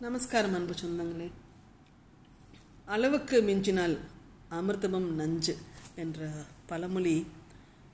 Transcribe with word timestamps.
நமஸ்காரம் 0.00 0.54
அன்பு 0.54 0.74
சொந்தங்களே. 0.82 1.30
அளவுக்கு 2.86 3.42
மிஞ்சினால் 3.42 3.98
அமிர்தமும் 4.50 5.08
நஞ்சு 5.12 5.56
என்ற 5.96 6.30
பழமொழி 6.66 7.26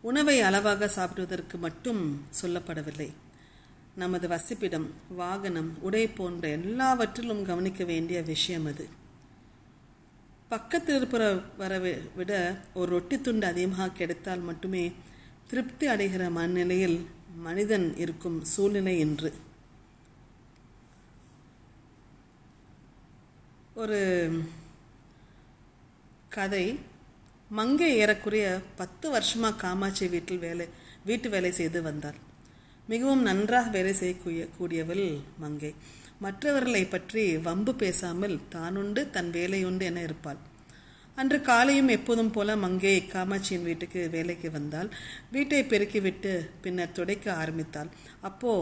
உணவை 0.02 0.40
அளவாக 0.40 0.88
சாப்பிடுவதற்கு 0.88 1.58
மட்டும் 1.58 2.22
சொல்லப்படவில்லை. 2.42 3.08
நமது 3.94 4.28
வசிப்பிடம் 4.28 4.86
வாகனம் 5.08 5.76
உடை 5.80 6.08
போன்ற 6.08 6.48
எல்லாவற்றிலும் 6.48 7.44
கவனிக்க 7.44 7.84
வேண்டிய 7.84 8.22
விஷயம் 8.22 8.66
அது. 8.66 8.88
பக்கத்தில் 10.48 10.96
இருப்புற 10.96 11.42
வர 11.56 11.78
விட 12.16 12.60
ஒரு 12.74 12.90
ரொட்டி 12.90 13.20
துண்டு 13.20 13.46
அதிகமாக 13.46 13.90
கிடைத்தால் 13.90 14.40
மட்டுமே 14.40 14.92
திருப்தி 15.46 15.86
அடைகிற 15.86 16.30
மனநிலையில் 16.30 17.06
மனிதன் 17.36 17.96
இருக்கும் 17.96 18.44
சூழ்நிலை 18.44 18.98
என்று 18.98 19.32
ஒரு 23.82 24.00
கதை. 26.34 26.66
மங்கை 27.58 27.88
ஏறக்குறைய 28.02 28.46
பத்து 28.80 29.06
வருஷமாக 29.14 29.58
காமாட்சி 29.62 30.04
வீட்டில் 30.12 30.42
வேலை 30.44 30.66
வீட்டு 31.08 31.28
வேலை 31.32 31.50
செய்து 31.58 31.80
வந்தார் 31.88 32.18
மிகவும் 32.88 33.24
நன்றாக 33.28 33.72
வேலை 33.76 33.92
செய்யக்கூடிய 34.02 34.42
கூடியவள் 34.58 35.04
மங்கை. 35.42 35.72
மற்றவர்களை 36.24 36.84
பற்றி 36.94 37.24
வம்பு 37.48 37.74
பேசாமல் 37.82 38.36
தானுண்டு 38.54 39.02
தன் 39.16 39.30
வேலையுண்டு 39.38 39.84
என 39.90 40.00
இருப்பாள். 40.08 40.40
அன்று 41.20 41.38
காலையும் 41.50 41.92
எப்போதும் 41.98 42.34
போல 42.38 42.56
மங்கை 42.64 42.96
காமாட்சியின் 43.12 43.68
வீட்டுக்கு 43.68 44.00
வேலைக்கு 44.16 44.48
வந்தால் 44.58 44.90
வீட்டை 45.36 45.62
பெருக்கிவிட்டு 45.72 46.32
பின்னர் 46.64 46.96
துடைக்க 46.98 47.26
ஆரம்பித்தாள். 47.42 47.90
அப்போ 48.28 48.52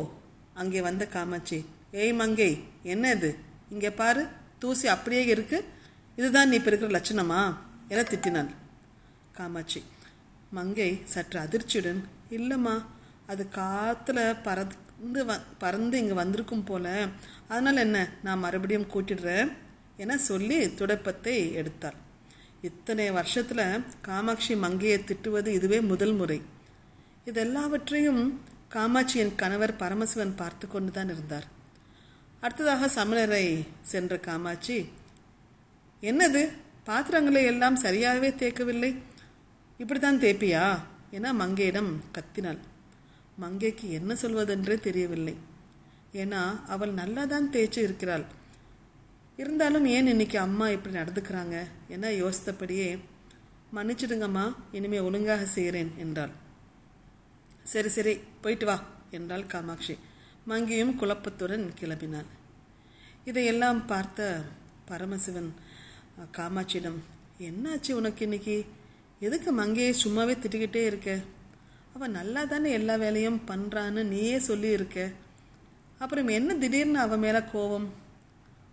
அங்கே 0.63 0.81
வந்த 0.91 1.07
காமாட்சி 1.17 1.59
ஏய் 2.03 2.21
மங்கை 2.23 2.53
என்ன 2.95 3.13
இது 3.19 3.33
இங்கே 3.75 3.93
பாரு. 4.03 4.25
தூசி 4.63 4.87
அப்படியே 4.87 5.23
இருக்கு. 5.35 5.59
இதுதான் 6.19 6.49
நீ 6.49 6.57
இப்போ 6.57 6.71
இருக்கிற 6.71 6.93
லட்சணமா? 6.97 7.41
என 7.89 8.03
திட்டினாள். 8.03 8.51
காமாட்சி 9.37 9.81
மங்கை 10.51 10.91
சற்று 11.13 11.39
அதிர்ச்சியுடன் 11.41 12.01
இல்லைம்மா 12.37 12.75
அது 13.27 13.43
காற்றுல 13.57 14.21
பறந்து 14.43 15.21
வ 15.29 15.33
பறந்து 15.59 15.95
இங்கே 15.99 16.13
வந்திருக்கும் 16.13 16.65
போல. 16.65 16.87
அதனால் 17.49 17.77
என்ன 17.77 17.99
நான் 18.23 18.43
மறுபடியும் 18.45 18.91
கூட்டிடுறேன்? 18.93 19.51
என 19.97 20.17
சொல்லி 20.29 20.59
துடைப்பத்தை 20.79 21.35
எடுத்தாள். 21.61 21.99
இத்தனை 22.69 23.07
வருஷத்தில் 23.11 23.65
காமாட்சி 24.03 24.53
மங்கையை 24.65 24.99
திட்டுவது 24.99 25.51
இதுவே 25.59 25.79
முதல் 25.93 26.15
முறை. 26.21 26.39
இதெல்லாவற்றையும் 27.27 28.23
காமாட்சியின் 28.75 29.35
கணவர் 29.35 29.75
பரமசிவன் 29.77 30.37
பார்த்து 30.37 30.67
கொண்டு 30.69 30.93
தான் 30.93 31.11
இருந்தார். 31.15 31.49
அடுத்ததாக 32.45 32.87
சமையலறை 32.95 33.47
சென்ற 33.91 34.13
காமாட்சி 34.19 34.77
என்னது? 36.03 36.43
பாத்திரங்களை 36.85 37.43
எல்லாம் 37.45 37.77
சரியாகவே 37.77 38.31
தேக்கவில்லை 38.41 38.91
இப்படித்தான் 39.81 40.21
தேப்பியா 40.25 40.65
என 41.17 41.33
மங்கையிடம் 41.33 41.91
கத்தினாள். 42.17 42.61
மங்கைக்கு 43.43 43.87
என்ன 43.99 44.15
சொல்வதென்றே 44.15 44.77
தெரியவில்லை. 44.89 45.35
ஏன்னா 46.23 46.41
அவள் 46.67 46.93
நல்லா 47.01 47.23
தான் 47.25 47.51
தேய்ச்சி 47.51 47.81
இருக்கிறாள். 47.87 48.25
இருந்தாலும் 49.37 49.87
ஏன் 49.97 50.07
இன்னைக்கு 50.07 50.39
அம்மா 50.39 50.67
இப்படி 50.69 50.95
நடந்துக்கிறாங்க 50.97 51.57
என 51.89 52.11
யோசித்தபடியே 52.23 52.89
மன்னிச்சிடுங்கம்மா 53.77 54.47
இனிமே 54.79 54.99
ஒழுங்காக 55.09 55.45
செய்கிறேன் 55.57 55.93
என்றாள். 55.99 56.33
சரி 57.73 57.89
சரி 57.89 58.15
போயிட்டு 58.41 58.67
வா 58.67 58.77
என்றாள் 59.11 59.51
காமாட்சி. 59.53 59.95
மங்கியும் 60.49 60.97
குழப்பத்துடன் 60.97 61.73
கிளம்பினாள். 61.81 62.31
இதையெல்லாம் 63.25 63.87
பார்த்த 63.87 64.43
பரமசிவன் 64.85 65.55
காமாட்சியிடம் 66.33 66.99
என்னாச்சு 67.39 67.93
உனக்கு 67.93 68.23
இன்னைக்கு? 68.23 68.67
எதுக்கு 69.21 69.53
மங்கையை 69.53 69.95
சும்மாவே 70.05 70.35
திட்டிக்கிட்டே 70.39 70.83
இருக்க? 70.87 71.19
அவன் 71.95 72.11
நல்லா 72.11 72.45
தானே 72.45 72.71
எல்லா 72.71 72.95
வேலையும் 72.95 73.41
பண்ணுறான்னு 73.47 74.03
நீயே 74.03 74.39
சொல்லியிருக்க. 74.39 75.11
அப்புறம் 75.99 76.29
என்ன 76.29 76.55
திடீர்னு 76.55 76.99
அவன் 76.99 77.19
மேலே 77.19 77.41
கோபம்? 77.53 77.93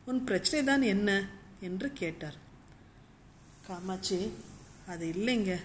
உன் 0.06 0.24
பிரச்சனை 0.24 0.66
தான் 0.66 0.82
என்ன? 0.82 1.28
என்று 1.60 1.94
கேட்டார். 1.94 2.38
காமாட்சி 3.68 4.32
அது 4.88 5.08
இல்லைங்க. 5.08 5.56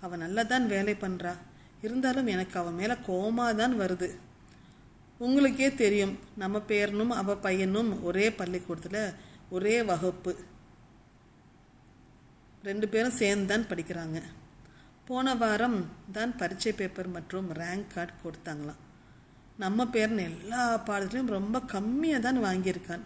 அவன் 0.00 0.18
நல்லா 0.18 0.42
தான் 0.42 0.66
வேலை 0.66 0.94
பண்ணுறா 0.94 1.36
இருந்தாலும் 1.82 2.26
எனக்கு 2.26 2.58
அவன் 2.58 2.74
மேலே 2.74 2.94
கோபமாக 3.06 3.54
தான் 3.54 3.80
வருது. 3.80 4.10
உங்களுக்கே 5.24 5.74
தெரியும் 5.74 6.18
நம்ம 6.36 6.58
பேரனும் 6.70 7.12
அவ 7.20 7.34
பையனும் 7.36 7.90
ஒரே 8.02 8.26
பள்ளிக்கூடத்தில் 8.32 9.14
ஒரே 9.50 9.82
வகுப்பு. 9.82 10.32
ரெண்டு 12.62 12.86
பேரும் 12.88 13.18
சேர்ந்து 13.20 13.50
தான் 13.50 13.68
படிக்கிறாங்க. 13.70 14.18
போன 15.04 15.34
வாரம் 15.34 15.78
தான் 16.12 16.36
பரீட்சை 16.36 16.72
பேப்பர் 16.72 17.08
மற்றும் 17.08 17.48
ரேங்க் 17.52 17.92
கார்டு 17.94 18.12
கொடுத்தாங்களாம். 18.24 18.80
நம்ம 19.56 19.86
பேரன் 19.86 20.18
எல்லா 20.18 20.62
பாடத்துலையும் 20.86 21.34
ரொம்ப 21.38 21.62
கம்மியாக 21.72 22.18
தான் 22.18 22.42
வாங்கியிருக்கான். 22.44 23.04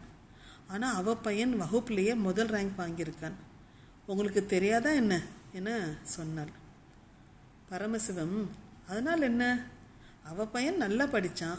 ஆனால் 0.68 0.94
அவ 0.94 1.16
பையன் 1.16 1.54
வகுப்புலேயே 1.62 2.14
முதல் 2.26 2.48
ரேங்க் 2.48 2.78
வாங்கியிருக்கான். 2.78 3.38
உங்களுக்கு 4.06 4.46
தெரியாதா 4.46 4.90
என்ன? 4.90 5.14
என 5.52 5.70
சொன்னாள். 6.02 6.52
பரமசிவம் 7.70 8.38
அதனால் 8.88 9.28
என்ன? 9.30 9.44
அவ 10.24 10.46
பையன் 10.46 10.76
நல்லா 10.76 11.04
படித்தான் 11.04 11.58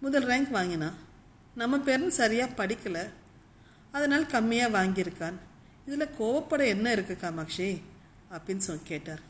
முதல் 0.00 0.26
ரேங்க் 0.26 0.50
வாங்கினான் 0.50 0.94
நம்ம 1.54 1.78
பேரன் 1.78 2.10
சரியாக 2.10 2.66
படிக்கலை. 2.66 3.08
அதனால் 3.92 4.24
கம்மியாக 4.24 4.76
வாங்கியிருக்கான். 4.78 5.34
இதில் 5.86 6.14
கோவப்பட 6.18 6.66
என்ன 6.66 6.94
இருக்குது 6.94 7.16
காமாட்சி? 7.16 7.82
அப்படின்னு 8.30 8.56
சொல்லி 8.56 8.82
கேட்டார். 8.84 9.20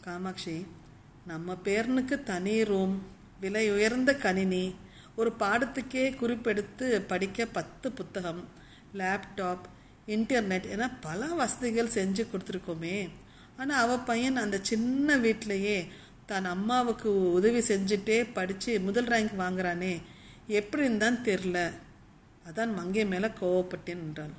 காமாட்சி 0.00 0.66
நம்ம 1.26 1.56
பேரனுக்கு 1.64 2.22
தனி 2.22 2.64
ரூம் 2.64 3.02
விலை 3.40 3.70
உயர்ந்த 3.70 4.14
கணினி 4.14 4.74
ஒரு 5.16 5.32
பாடத்துக்கே 5.38 6.16
குறிப்பெடுத்து 6.16 7.00
படிக்க 7.06 7.46
பத்து 7.46 7.92
புத்தகம் 7.92 8.48
லேப்டாப் 8.94 9.64
இன்டர்நெட் 10.06 10.68
என 10.70 10.90
பல 10.90 11.26
வசதிகள் 11.26 11.86
செஞ்சு 11.86 12.26
கொடுத்துருக்கோமே. 12.26 13.10
ஆனால் 13.56 13.84
அவள் 13.84 14.04
பையன் 14.04 14.36
அந்த 14.36 14.58
சின்ன 14.62 15.16
வீட்டிலையே 15.16 15.88
தான் 16.30 16.46
அம்மாவுக்கு 16.54 17.10
உதவி 17.32 17.60
செஞ்சுட்டே 17.70 18.18
படித்து 18.36 18.72
முதல் 18.86 19.08
ரேங்க் 19.12 19.34
வாங்குறானே. 19.42 19.94
எப்படின்னு 20.58 21.02
தான் 21.04 21.18
தெரில. 21.28 21.58
அதான் 22.48 22.72
மங்கை 22.78 23.04
மேலே 23.12 23.28
கோவப்பட்டேன் 23.40 24.02
என்றாள். 24.06 24.34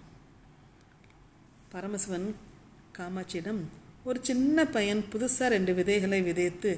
பரமசிவன் 1.74 2.28
காமாட்சியிடம் 2.98 3.62
ஒரு 4.04 4.20
சின்ன 4.22 4.66
பையன் 4.76 5.04
புதுசாக 5.12 5.54
ரெண்டு 5.56 5.72
விதைகளை 5.74 6.20
விதைத்து 6.22 6.72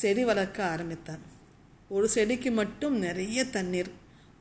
செடி 0.00 0.22
வளர்க்க 0.24 0.58
ஆரம்பித்தான். 0.74 1.22
ஒரு 1.88 2.06
செடிக்கு 2.08 2.50
மட்டும் 2.50 2.96
நிறைய 2.98 3.40
தண்ணீர் 3.56 3.90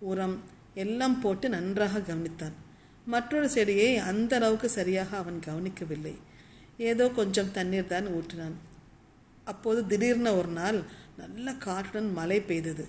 உரம் 0.10 0.38
எல்லாம் 0.84 1.18
போட்டு 1.20 1.48
நன்றாக 1.50 2.02
கவனித்தான். 2.10 2.56
மற்றொரு 3.06 3.48
செடியை 3.50 3.90
அந்த 4.10 4.34
அளவுக்கு 4.36 4.70
சரியாக 4.70 5.12
அவன் 5.18 5.40
கவனிக்கவில்லை. 5.48 6.16
ஏதோ 6.90 7.08
கொஞ்சம் 7.20 7.52
தண்ணீர் 7.52 7.92
தான் 7.94 8.08
ஊற்றினான். 8.18 8.56
அப்போது 9.46 9.88
திடீர்னு 9.88 10.38
ஒரு 10.38 10.48
நாள் 10.48 10.84
நல்ல 11.18 11.54
காற்றுடன் 11.54 12.14
மழை 12.14 12.42
பெய்தது. 12.42 12.88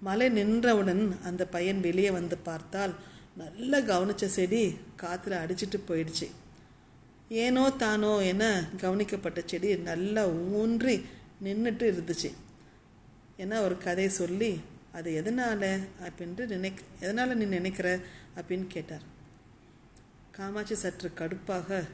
மழை 0.00 0.28
நின்றவுடன் 0.28 1.16
அந்த 1.22 1.46
பையன் 1.46 1.80
வெளியே 1.80 2.10
வந்து 2.10 2.38
பார்த்தால் 2.38 2.94
நல்ல 3.36 3.82
கவனித்த 3.82 4.28
செடி 4.28 4.76
காற்றுல 5.02 5.34
அடிச்சிட்டு 5.34 5.80
போயிடுச்சு. 5.88 6.30
ஏனோ 7.28 7.70
தானோ 7.70 8.22
என 8.22 8.68
கவனிக்கப்பட்ட 8.76 9.42
செடி 9.46 9.76
நல்லா 9.76 10.28
ஊன்றி 10.28 11.04
நின்றுட்டு 11.44 11.92
இருந்துச்சு. 11.92 12.32
என 13.36 13.62
ஒரு 13.62 13.78
கதை 13.78 14.08
சொல்லி 14.08 14.60
அது 14.92 15.14
எதனால் 15.14 15.78
அப்படின்ட்டு 16.00 16.46
நினைக் 16.46 16.80
எதனால் 17.00 17.36
நீ 17.36 17.44
நினைக்கிற? 17.44 17.98
அப்படின்னு 18.36 18.66
கேட்டார். 18.66 19.02
காமாட்சி 20.30 20.74
சற்று 20.74 21.10
கடுப்பாக 21.14 21.88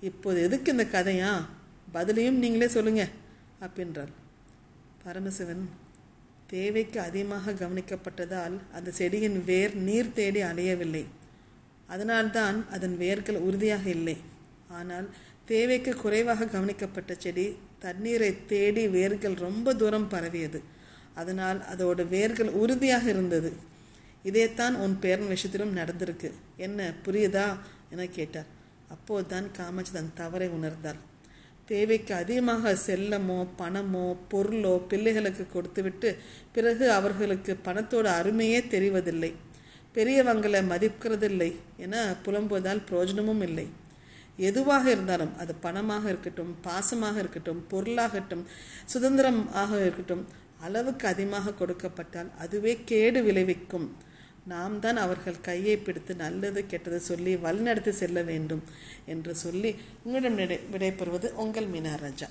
இப்போது 0.00 0.42
எதுக்கு 0.42 0.70
இந்த 0.70 0.84
கதையா? 0.84 1.44
பதிலையும் 1.94 2.38
நீங்களே 2.38 2.68
சொல்லுங்க 2.68 3.08
அப்படின்றாள். 3.60 4.12
பரமசிவன் 5.04 5.68
தேவைக்கு 6.46 7.00
அதிகமாக 7.00 7.52
கவனிக்கப்பட்டதால் 7.52 8.58
அந்த 8.72 8.90
செடியின் 8.90 9.44
வேர் 9.44 9.76
நீர் 9.76 10.12
தேடி 10.12 10.42
அலையவில்லை. 10.42 11.04
அதனால்தான் 11.86 12.70
அதன் 12.70 12.96
வேர்கள் 12.96 13.36
உறுதியாக 13.36 13.90
இல்லை. 13.90 14.16
ஆனால் 14.68 15.08
தேவைக்கு 15.44 15.96
குறைவாக 15.96 16.44
கவனிக்கப்பட்ட 16.44 17.14
செடி 17.18 17.56
தண்ணீரை 17.78 18.46
தேடி 18.46 18.88
வேர்கள் 18.88 19.34
ரொம்ப 19.34 19.74
தூரம் 19.74 20.08
பரவியது. 20.08 20.62
அதனால் 21.14 21.64
அதோட 21.76 22.08
வேர்கள் 22.08 22.48
உறுதியாக 22.48 23.08
இருந்தது. 23.08 23.52
இதேத்தான் 24.24 24.74
உன் 24.74 24.98
பேரன் 24.98 25.28
விஷயத்திலும் 25.28 25.76
நடந்திருக்கு. 25.76 26.32
என்ன 26.56 26.92
புரியுதா? 27.04 27.56
என 27.90 28.06
கேட்டார். 28.06 28.46
அப்போதுதான் 28.88 29.50
காமாட்சி 29.50 29.92
தன் 29.92 30.10
தவறை 30.14 30.48
உணர்ந்தாள். 30.48 30.96
தேவைக்கு 31.70 32.12
அதிகமாக 32.14 32.72
செல்லமோ 32.86 33.38
பணமோ 33.60 34.04
பொருளோ 34.32 34.74
பிள்ளைகளுக்கு 34.90 35.44
கொடுத்துவிட்டு 35.46 36.10
பிறகு 36.54 36.86
அவர்களுக்கு 36.98 37.52
பணத்தோட 37.66 38.06
அருமையே 38.20 38.60
தெரிவதில்லை. 38.74 39.32
பெரியவங்களை 39.96 40.60
மதிக்கிறதில்லை 40.72 41.50
என 41.84 42.04
புலம்புவதால் 42.24 42.84
பிரயோஜனமும் 42.88 43.42
இல்லை. 43.48 43.66
எதுவாக 44.48 44.84
இருந்தாலும் 44.90 45.36
அது 45.42 45.52
பணமாக 45.62 46.04
இருக்கட்டும் 46.12 46.52
பாசமாக 46.66 47.16
இருக்கட்டும் 47.22 47.60
பொருளாகட்டும் 47.70 48.44
சுதந்திரம் 48.92 49.40
ஆக 49.62 49.80
இருக்கட்டும் 49.84 50.24
அளவுக்கு 50.66 51.06
அதிகமாக 51.12 51.54
கொடுக்கப்பட்டால் 51.60 52.30
அதுவே 52.44 52.72
கேடு 52.90 53.20
விளைவிக்கும். 53.24 53.88
நாம் 54.48 54.80
தான் 54.80 54.96
அவர்கள் 54.96 55.40
கையை 55.40 55.76
பிடித்து 55.76 56.14
நல்லது 56.14 56.66
கெட்டது 56.66 57.00
சொல்லி 57.00 57.36
வழிநடத்தி 57.36 57.92
செல்ல 58.00 58.22
வேண்டும் 58.22 58.62
என்று 59.06 59.34
சொல்லி 59.34 59.74
உங்களிடம் 60.04 60.34
விடை 60.34 60.58
விடைபெறுவது 60.72 61.32
உங்கள் 61.44 61.66
மீனா 61.66 61.94
ராஜா. 61.96 62.28